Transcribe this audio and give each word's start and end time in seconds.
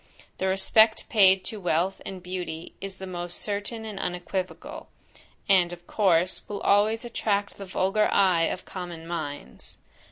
The 0.39 0.47
respect 0.47 1.07
paid 1.09 1.45
to 1.45 1.59
wealth 1.59 2.01
and 2.07 2.23
beauty 2.23 2.73
is 2.81 2.95
the 2.97 3.05
most 3.05 3.39
certain 3.39 3.85
and 3.85 3.99
unequivocal; 3.99 4.89
and 5.47 5.71
of 5.71 5.85
course, 5.85 6.41
will 6.47 6.61
always 6.61 7.05
attract 7.05 7.59
the 7.59 7.65
vulgar 7.65 8.09
eye 8.11 8.45
of 8.45 8.65
common 8.65 9.05
minds. 9.05 9.77